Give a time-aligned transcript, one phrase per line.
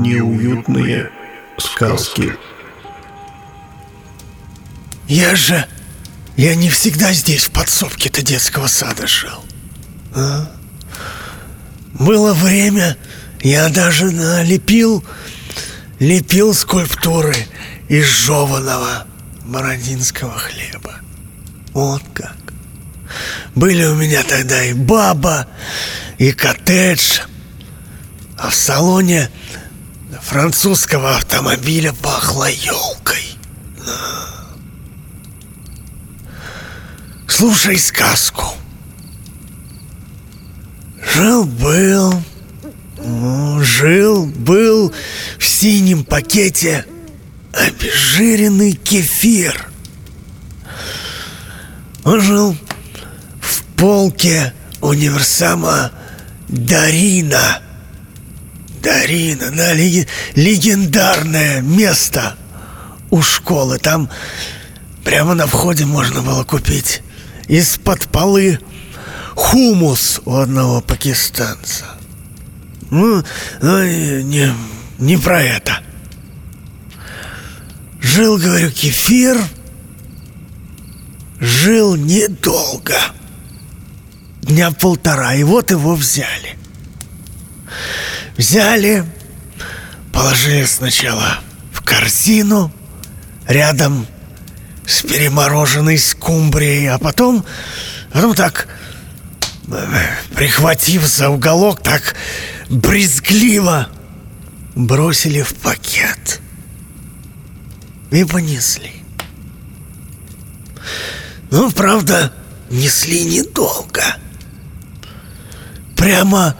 [0.00, 1.10] неуютные
[1.58, 2.36] сказки.
[5.08, 5.66] Я же...
[6.36, 9.44] Я не всегда здесь, в подсобке-то детского сада жил.
[10.14, 10.50] А?
[11.92, 12.96] Было время,
[13.42, 15.04] я даже налепил...
[15.98, 17.36] Лепил скульптуры
[17.90, 19.06] из жеваного
[19.44, 20.94] бородинского хлеба.
[21.74, 22.38] Вот как.
[23.54, 25.46] Были у меня тогда и баба,
[26.16, 27.20] и коттедж.
[28.38, 29.28] А в салоне
[30.22, 33.36] французского автомобиля пахло елкой.
[37.26, 38.44] Слушай сказку.
[41.14, 42.22] Жил-был,
[43.62, 44.92] жил-был
[45.38, 46.84] в синем пакете
[47.52, 49.70] обезжиренный кефир.
[52.04, 52.56] Он жил
[53.40, 55.92] в полке универсама
[56.48, 57.62] Дарина.
[58.90, 62.36] Дарина, да, легендарное место
[63.10, 63.78] у школы.
[63.78, 64.10] Там
[65.04, 67.02] прямо на входе можно было купить
[67.46, 68.58] из-под полы
[69.36, 71.84] хумус у одного пакистанца.
[72.90, 73.22] Ну,
[73.62, 74.52] ну не,
[74.98, 75.78] не про это.
[78.00, 79.38] Жил, говорю, кефир.
[81.38, 82.96] Жил недолго.
[84.42, 85.36] Дня полтора.
[85.36, 86.59] И вот его взяли.
[88.40, 89.04] Взяли,
[90.14, 91.40] положили сначала
[91.74, 92.72] в корзину
[93.46, 94.06] рядом
[94.86, 97.44] с перемороженной скумбрией, а потом,
[98.10, 98.66] потом так,
[100.34, 102.16] прихватив за уголок, так
[102.70, 103.88] брезгливо
[104.74, 106.40] бросили в пакет
[108.10, 109.02] и понесли.
[111.50, 112.32] Ну, правда,
[112.70, 114.02] несли недолго.
[115.94, 116.56] Прямо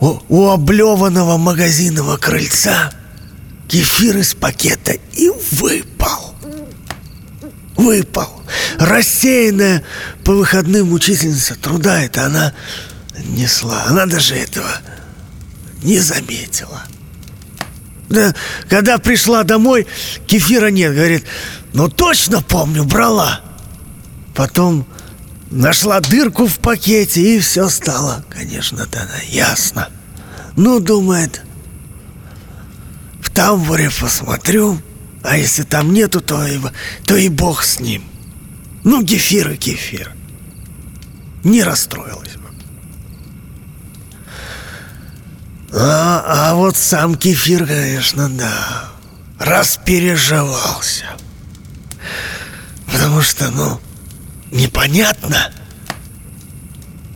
[0.00, 2.92] у, у облеванного магазинного крыльца
[3.68, 6.34] кефир из пакета и выпал.
[7.76, 8.42] Выпал.
[8.78, 9.84] Рассеянная
[10.24, 12.52] по выходным учительница труда это она
[13.24, 13.84] несла.
[13.86, 14.68] Она даже этого
[15.82, 16.82] не заметила.
[18.08, 18.34] Да,
[18.68, 19.86] когда пришла домой,
[20.26, 20.94] кефира нет.
[20.94, 21.24] Говорит,
[21.72, 23.40] ну точно помню, брала.
[24.34, 24.86] Потом
[25.50, 29.88] нашла дырку в пакете, и все стало, конечно, тогда ясно.
[30.56, 31.42] Ну, думает,
[33.20, 34.80] в тамбуре посмотрю,
[35.22, 36.58] а если там нету, то и,
[37.06, 38.04] то и бог с ним.
[38.84, 40.14] Ну, кефир и кефир.
[41.44, 42.48] Не расстроилась бы.
[45.72, 48.90] А, а вот сам кефир, конечно, да,
[49.38, 51.06] распереживался.
[52.86, 53.80] Потому что, ну,
[54.50, 55.52] непонятно.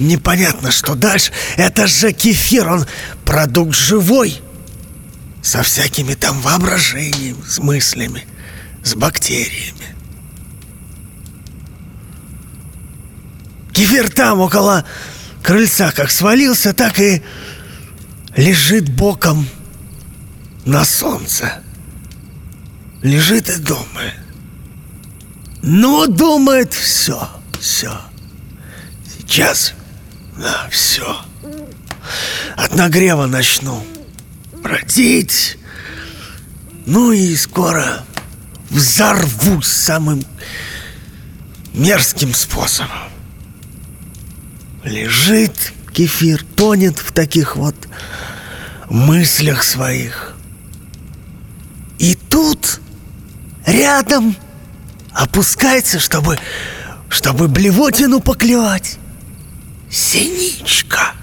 [0.00, 1.30] Непонятно, что дальше.
[1.58, 2.86] Это же кефир, он
[3.26, 4.40] продукт живой.
[5.42, 8.26] Со всякими там воображением, с мыслями,
[8.82, 9.94] с бактериями.
[13.72, 14.86] Кефир там, около
[15.42, 17.22] крыльца, как свалился, так и
[18.36, 19.46] лежит боком
[20.64, 21.62] на солнце.
[23.02, 24.14] Лежит и думает.
[25.62, 27.28] Ну, думает, все,
[27.60, 28.00] все.
[29.06, 29.74] Сейчас,
[30.40, 31.20] да, все.
[32.56, 33.84] От нагрева начну
[34.62, 35.58] бродить.
[36.86, 38.04] Ну и скоро
[38.70, 40.24] взорвусь самым
[41.74, 43.10] мерзким способом.
[44.82, 47.76] Лежит кефир, тонет в таких вот
[48.88, 50.34] мыслях своих.
[51.98, 52.80] И тут
[53.66, 54.34] рядом
[55.12, 56.38] опускается, чтобы,
[57.10, 58.98] чтобы блевотину поклевать.
[59.90, 61.14] Синичка.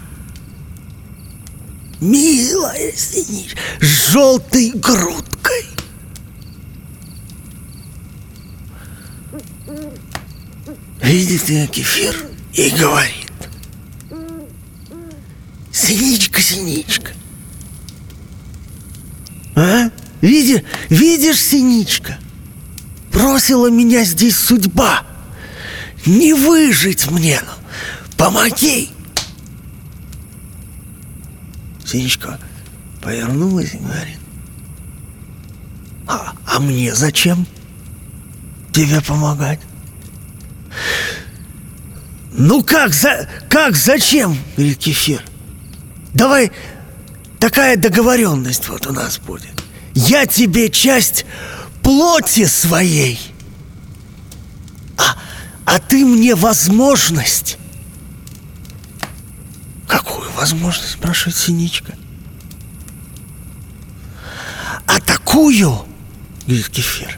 [2.02, 5.66] Милая синичка с желтой грудкой.
[11.02, 13.32] Видит ее кефир и говорит.
[15.72, 17.12] Синичка, синичка.
[19.56, 19.90] А?
[20.22, 22.18] Видишь, видишь, синичка?
[23.14, 25.06] Бросила меня здесь судьба.
[26.06, 27.40] Не выжить мне.
[27.42, 27.57] Ну,
[28.18, 28.90] помоги.
[31.86, 32.40] Синичка
[33.02, 34.20] повернулась и говорит.
[36.08, 37.48] А, а мне зачем
[38.74, 39.60] тебе помогать?
[42.32, 44.38] Ну как, за, как, зачем?
[44.56, 45.22] Говорит Кефир.
[46.14, 46.52] Давай
[47.40, 49.64] такая договоренность вот у нас будет.
[49.94, 51.26] Я тебе часть
[51.82, 53.20] плоти своей.
[54.98, 55.18] А,
[55.66, 57.58] а ты мне возможность.
[60.38, 61.96] Возможность, спрашивает Синичка?
[65.02, 65.84] такую,
[66.46, 67.18] говорит Кефир,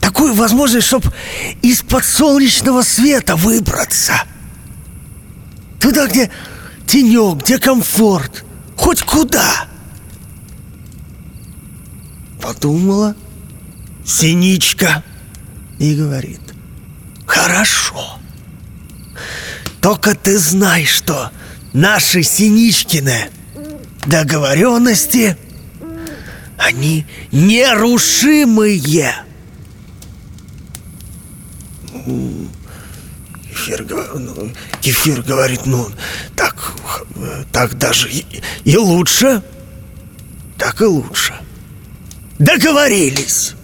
[0.00, 1.12] такую возможность, чтобы
[1.60, 4.14] из-под солнечного света выбраться.
[5.78, 6.30] Туда, где
[6.86, 8.46] тенек, где комфорт,
[8.78, 9.66] хоть куда.
[12.40, 13.14] Подумала
[14.06, 15.04] Синичка
[15.78, 16.40] и говорит,
[17.26, 18.18] хорошо.
[19.82, 21.30] Только ты знай, что
[21.76, 23.28] наши Синичкины
[24.06, 25.36] договоренности,
[26.56, 29.14] они нерушимые.
[33.50, 35.88] Кефир, ну, Кефир говорит, ну,
[36.34, 36.72] так,
[37.52, 38.24] так даже и,
[38.64, 39.42] и лучше,
[40.56, 41.34] так и лучше.
[42.38, 43.54] Договорились.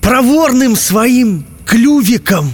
[0.00, 2.52] Проворным своим клювиком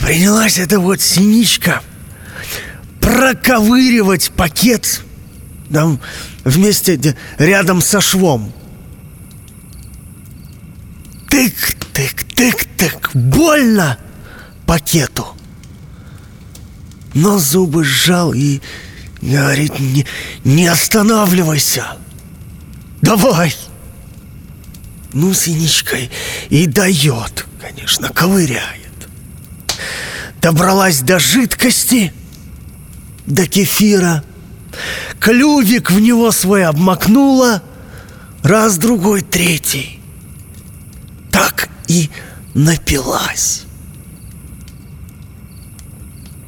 [0.00, 1.82] принялась эта вот синичка
[3.00, 5.02] проковыривать пакет
[5.72, 6.00] там
[6.44, 8.52] вместе рядом со швом.
[11.28, 13.98] Тык, тык, тык, тык, больно
[14.66, 15.26] пакету.
[17.14, 18.60] Но зубы сжал и
[19.22, 20.06] говорит, не,
[20.44, 21.96] не останавливайся.
[23.00, 23.54] Давай.
[25.12, 26.10] Ну, синичкой
[26.50, 28.79] и дает, конечно, ковыряет.
[30.40, 32.12] Добралась до жидкости,
[33.26, 34.24] до кефира.
[35.18, 37.62] Клювик в него свой обмакнула,
[38.42, 40.00] раз, другой, третий.
[41.30, 42.08] Так и
[42.54, 43.64] напилась.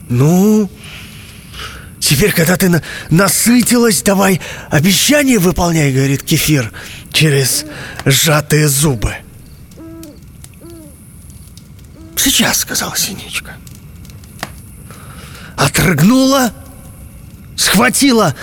[0.08, 0.70] Ну,
[2.00, 4.40] теперь, когда ты на насытилась, давай
[4.70, 6.72] обещание выполняй, говорит кефир
[7.12, 7.64] через
[8.04, 9.14] сжатые зубы.
[12.16, 13.56] Сейчас, сказала Синичка.
[15.62, 16.52] Отрыгнула,
[17.56, 18.34] схватила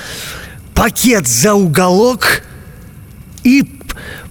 [0.73, 2.43] пакет за уголок
[3.43, 3.69] и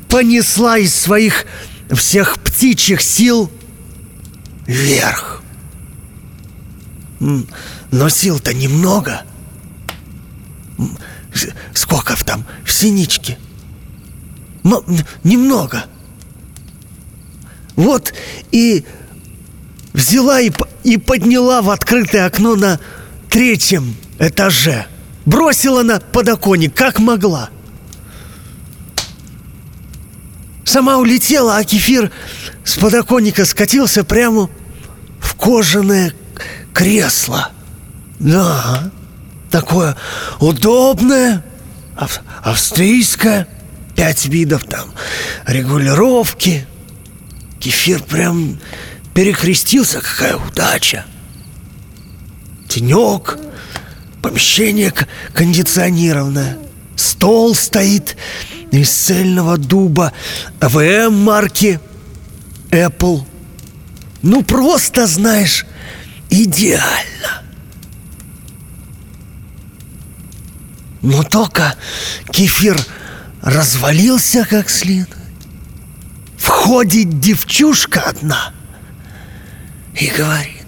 [0.09, 1.45] понесла из своих
[1.91, 3.53] всех птичьих сил
[4.67, 5.43] вверх.
[7.21, 9.21] Но сил-то немного.
[11.75, 13.39] Сколько там в синичке?
[14.63, 14.83] Но
[15.25, 15.85] немного.
[17.77, 18.15] Вот
[18.51, 18.87] и
[19.99, 20.53] взяла и,
[20.85, 22.79] и подняла в открытое окно на
[23.29, 24.87] третьем этаже.
[25.27, 27.51] Бросила на подоконник, как могла.
[30.65, 32.13] Сама улетела, а кефир
[32.65, 34.49] с подоконника скатился прямо
[35.21, 36.15] в кожаное
[36.73, 37.51] кресло.
[38.21, 38.91] Да,
[39.51, 39.97] такое
[40.39, 41.45] удобное,
[41.97, 43.49] ав- австрийское,
[43.97, 44.93] пять видов там
[45.47, 46.67] регулировки.
[47.59, 48.59] Кефир прям
[49.19, 51.05] перекрестился, какая удача.
[52.69, 53.37] Тенек,
[54.23, 54.95] помещение
[55.35, 56.57] кондиционированное,
[56.95, 58.17] стол стоит
[58.71, 60.13] из цельного дуба,
[60.61, 61.81] АВМ марки
[62.71, 63.27] Apple.
[64.23, 65.67] Ну, просто, знаешь,
[66.31, 67.43] идеально.
[71.03, 71.75] Но только
[72.31, 72.79] кефир
[73.43, 75.19] развалился как следует.
[76.37, 78.55] Входит девчушка одна
[79.99, 80.67] и говорит.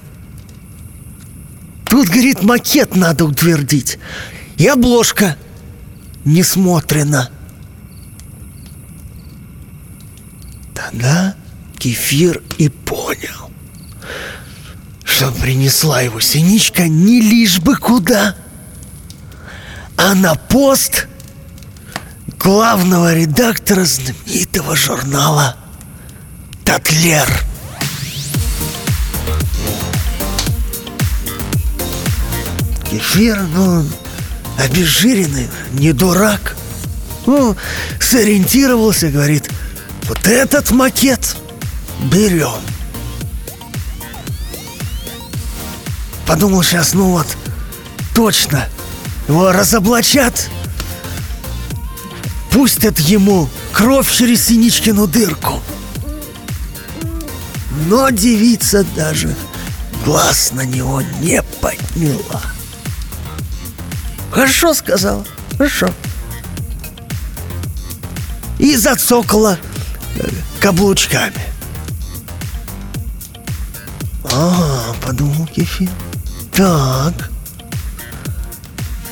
[1.87, 3.99] Тут, говорит, макет надо утвердить.
[4.57, 5.37] И обложка
[6.25, 7.31] не смотрена.
[10.75, 11.35] Тогда
[11.79, 13.51] кефир и понял,
[15.05, 18.37] что принесла его синичка не лишь бы куда,
[19.97, 21.07] а на пост
[22.39, 25.57] главного редактора знаменитого журнала
[26.65, 27.50] «Татлер».
[32.91, 33.87] Кефир, ну,
[34.59, 36.57] обезжиренный, не дурак.
[37.27, 37.57] Ну,
[38.01, 39.49] сориентировался, говорит,
[40.09, 41.37] вот этот макет
[42.11, 42.61] берем.
[46.27, 47.27] Подумал сейчас, ну вот,
[48.15, 48.69] точно,
[49.29, 50.49] его разоблачат,
[52.51, 55.61] пустят ему кровь через Синичкину дырку.
[57.87, 59.35] Но девица даже
[60.05, 62.43] глаз на него не подняла.
[64.31, 65.25] Хорошо сказала,
[65.57, 65.89] хорошо.
[68.59, 69.59] И зацокала
[70.61, 71.41] каблучками.
[74.25, 75.89] А, подумал Кефир.
[76.53, 77.31] Так,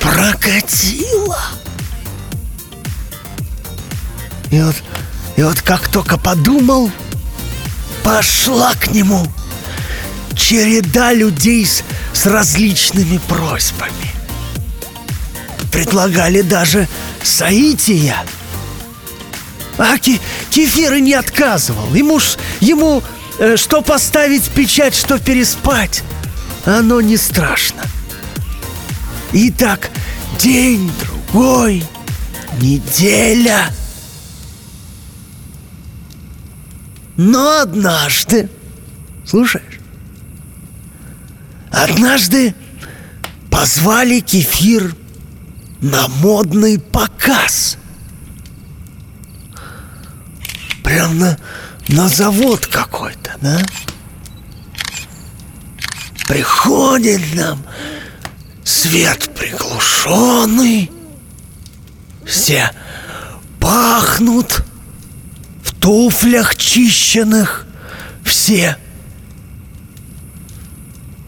[0.00, 1.38] прокатило.
[4.50, 4.76] И вот,
[5.36, 6.90] и вот как только подумал,
[8.02, 9.26] пошла к нему
[10.34, 11.82] череда людей с,
[12.12, 14.17] с различными просьбами.
[15.78, 16.88] Предлагали даже
[17.22, 18.16] соития.
[19.76, 20.20] А ки
[20.50, 21.94] и не отказывал.
[21.94, 23.00] Ему, ж, ему
[23.38, 26.02] э, что поставить печать, что переспать,
[26.64, 27.82] оно не страшно.
[29.32, 29.90] И так
[30.40, 31.84] день, другой,
[32.60, 33.72] неделя.
[37.16, 38.50] Но однажды,
[39.24, 39.78] слушаешь,
[41.70, 42.52] однажды
[43.48, 44.96] позвали кефир
[45.80, 47.76] на модный показ–
[50.88, 51.38] Прям на,
[51.88, 53.60] на завод какой-то, да?
[56.26, 57.62] Приходит нам
[58.64, 60.90] свет приглушенный,
[62.24, 62.70] все
[63.60, 64.64] пахнут
[65.62, 67.66] в туфлях чищенных,
[68.24, 68.78] все.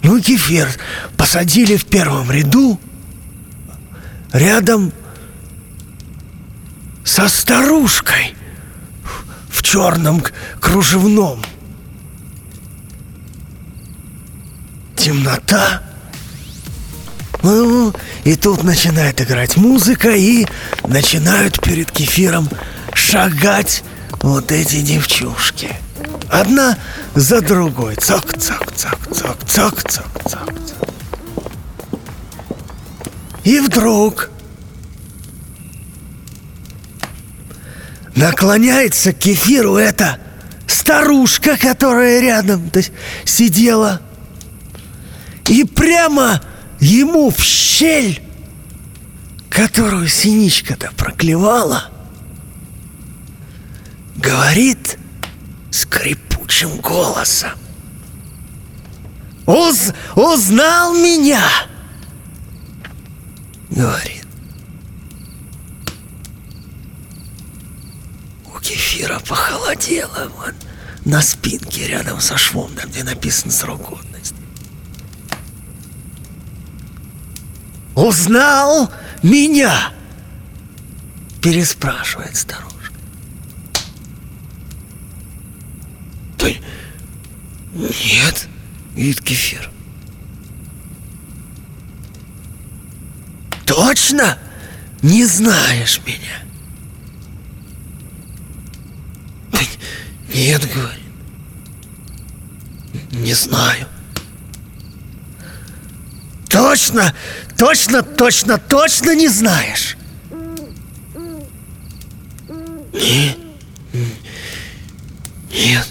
[0.02, 0.68] Ну, кефир
[1.18, 2.80] посадили в первом ряду,
[4.32, 4.92] рядом
[7.04, 8.34] со старушкой
[9.48, 10.24] в черном
[10.60, 11.44] кружевном.
[14.96, 15.82] Темнота.
[17.42, 17.94] Ну,
[18.24, 20.46] и тут начинает играть музыка, и
[20.86, 22.48] начинают перед кефиром
[22.92, 23.82] шагать
[24.22, 25.74] вот эти девчушки.
[26.30, 26.76] Одна
[27.14, 27.96] за другой.
[27.96, 30.89] Цок-цок-цок-цок-цок-цок-цок.
[33.44, 34.30] И вдруг
[38.20, 40.18] Наклоняется к кефиру эта
[40.66, 42.92] старушка, которая рядом то есть,
[43.24, 44.02] сидела.
[45.46, 46.42] И прямо
[46.80, 48.22] ему в щель,
[49.48, 51.88] которую синичка-то проклевала,
[54.16, 54.98] говорит
[55.70, 57.52] скрипучим голосом.
[59.46, 61.42] Уз, узнал меня,
[63.70, 64.26] говорит.
[68.60, 70.54] кефира похолодела вон
[71.04, 74.36] на спинке рядом со швом, там где написано срок годности.
[77.94, 78.90] Узнал
[79.22, 79.92] меня?
[81.42, 82.94] Переспрашивает старушка.
[86.38, 86.60] Ты...
[87.74, 88.48] Нет,
[88.94, 89.70] говорит кефир.
[93.80, 94.36] Точно
[95.00, 96.42] не знаешь меня?
[100.34, 101.00] Нет, говорит.
[103.12, 103.86] Не знаю.
[106.50, 107.14] Точно,
[107.56, 109.96] точно, точно, точно не знаешь.
[112.92, 113.38] Нет.
[115.50, 115.88] Нет.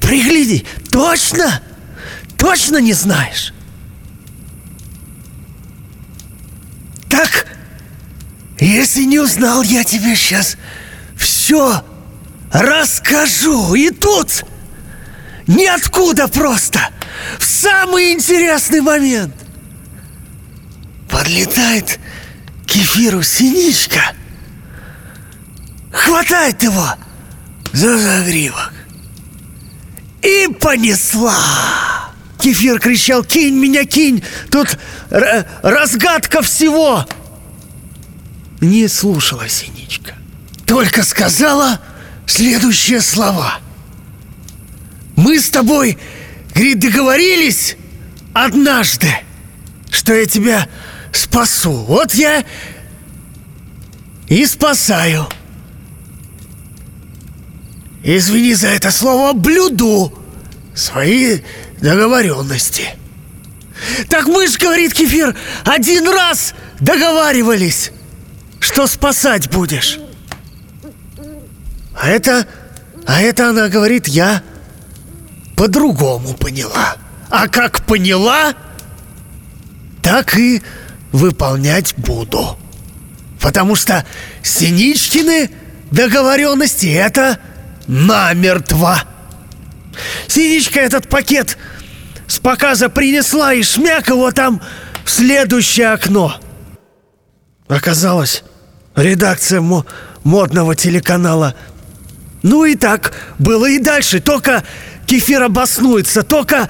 [0.00, 1.62] Пригляди, точно?
[2.38, 3.52] Точно не знаешь?
[7.10, 7.46] Так
[8.60, 10.56] если не узнал, я тебе сейчас
[11.16, 11.84] все
[12.52, 13.74] расскажу.
[13.74, 14.44] И тут
[15.46, 16.80] ниоткуда просто
[17.38, 19.34] в самый интересный момент
[21.08, 21.98] подлетает
[22.62, 24.12] к кефиру синичка,
[25.92, 26.94] хватает его
[27.72, 28.72] за загривок
[30.22, 32.07] и понесла.
[32.40, 34.78] Кефир кричал, кинь меня, кинь, тут
[35.10, 37.06] разгадка всего
[38.60, 40.14] не слушала Синичка.
[40.66, 41.80] Только сказала
[42.26, 43.58] следующие слова.
[45.16, 45.98] Мы с тобой,
[46.54, 47.76] говорит, договорились
[48.34, 49.12] однажды,
[49.90, 50.68] что я тебя
[51.12, 51.72] спасу.
[51.72, 52.44] Вот я
[54.28, 55.26] и спасаю.
[58.04, 60.16] Извини за это слово, блюду
[60.74, 61.40] свои
[61.80, 62.96] договоренности.
[64.08, 67.92] Так мы ж, говорит Кефир, один раз договаривались
[68.60, 69.98] что спасать будешь.
[71.94, 72.46] А это,
[73.06, 74.42] а это она говорит, я
[75.56, 76.96] по-другому поняла.
[77.30, 78.54] А как поняла,
[80.02, 80.62] так и
[81.12, 82.58] выполнять буду.
[83.40, 84.04] Потому что
[84.42, 85.50] Синичкины
[85.90, 87.38] договоренности это
[87.86, 89.02] намертво.
[90.26, 91.58] Синичка этот пакет
[92.26, 94.60] с показа принесла и шмяк его там
[95.04, 96.40] в следующее окно.
[97.68, 98.44] Оказалось,
[98.96, 99.84] редакция мо
[100.24, 101.54] модного телеканала.
[102.42, 104.20] Ну и так было и дальше.
[104.20, 104.64] Только
[105.06, 106.68] кефир обоснуется, только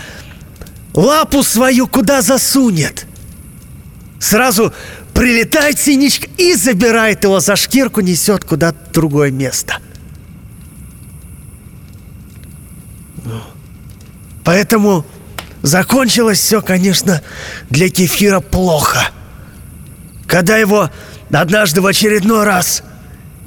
[0.94, 3.06] лапу свою куда засунет.
[4.20, 4.72] Сразу
[5.14, 9.78] прилетает синичка и забирает его за шкирку, несет куда-то другое место.
[14.48, 15.04] Поэтому
[15.60, 17.20] закончилось все, конечно,
[17.68, 19.10] для кефира плохо.
[20.26, 20.90] Когда его
[21.30, 22.82] однажды в очередной раз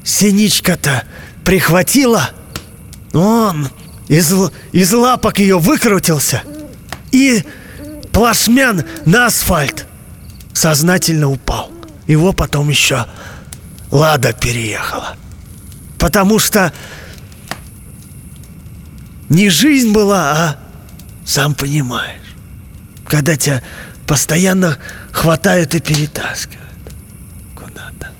[0.03, 1.03] синичка-то
[1.43, 2.29] прихватила,
[3.13, 3.67] он
[4.10, 4.31] из,
[4.74, 6.43] из лапок ее выкрутился
[7.12, 7.43] и
[8.13, 9.88] плашмян на асфальт
[10.53, 11.72] сознательно упал.
[12.05, 13.08] Его потом еще
[13.89, 15.15] Лада переехала.
[15.98, 16.72] Потому что
[19.29, 20.61] не жизнь была, а
[21.25, 22.36] сам понимаешь,
[23.08, 23.62] когда тебя
[24.08, 24.78] постоянно
[25.12, 26.62] хватают и перетаскивают
[27.56, 28.12] куда-то.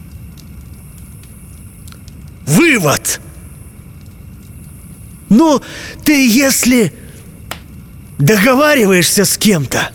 [2.46, 3.20] Вывод!
[5.30, 5.62] Ну,
[6.04, 6.94] ты если
[8.18, 9.92] договариваешься с кем-то,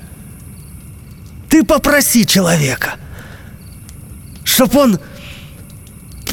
[1.49, 2.97] ты попроси человека,
[4.45, 4.99] чтоб он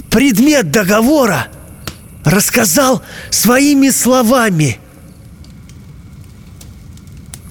[0.09, 1.47] предмет договора
[2.23, 4.79] рассказал своими словами.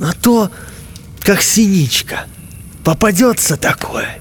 [0.03, 0.51] А то,
[1.21, 2.27] как синичка,
[2.85, 4.19] попадется такое.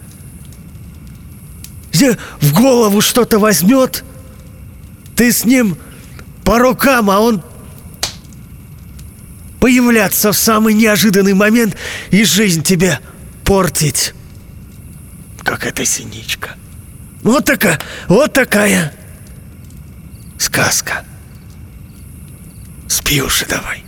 [2.39, 4.03] В голову что-то возьмет,
[5.15, 5.77] ты с ним
[6.43, 7.43] по рукам, а он
[9.59, 11.75] появляться в самый неожиданный момент
[12.11, 13.00] и жизнь тебе
[13.43, 14.13] портить,
[15.43, 16.55] как эта синичка.
[17.23, 18.93] Вот такая, вот такая
[20.38, 21.05] сказка.
[22.88, 23.83] Спи уже давай.